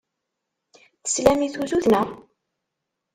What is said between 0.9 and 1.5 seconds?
Teslamt i